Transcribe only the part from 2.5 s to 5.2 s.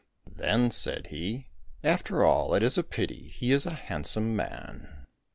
it is a pity,—he is a handsome man."